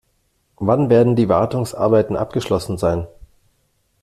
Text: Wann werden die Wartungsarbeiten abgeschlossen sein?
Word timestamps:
Wann 0.57 0.89
werden 0.89 1.15
die 1.15 1.29
Wartungsarbeiten 1.29 2.17
abgeschlossen 2.17 2.75
sein? 2.79 3.05